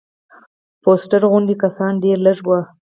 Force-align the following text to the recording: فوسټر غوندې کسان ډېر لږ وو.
فوسټر 0.83 1.21
غوندې 1.31 1.55
کسان 1.63 1.93
ډېر 2.03 2.17
لږ 2.25 2.37
وو. 2.47 2.59